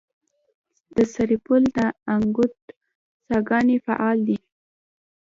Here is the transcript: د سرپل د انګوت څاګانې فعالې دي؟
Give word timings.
د 0.95 0.97
سرپل 1.13 1.63
د 1.77 1.79
انګوت 2.13 2.55
څاګانې 3.27 3.77
فعالې 3.85 4.23
دي؟ 4.27 4.37